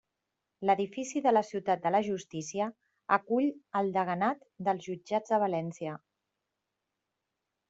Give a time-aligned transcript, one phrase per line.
[0.67, 2.69] L'edifici de la Ciutat de la Justícia
[3.19, 3.51] acull
[3.83, 5.97] el deganat dels jutjats de València.